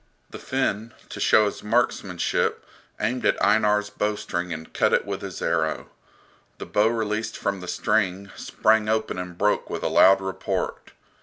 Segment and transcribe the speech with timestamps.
[0.31, 2.65] The Finn, to show his marksmanship,
[2.99, 5.91] aimed at Einar's bowstring and cut it with his arrow.
[6.57, 10.93] The bow released from the string sprang open and broke with a loud report.